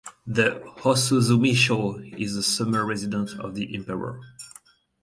[0.25, 4.19] The "Osuzumisho" is the summer residence for the emperor.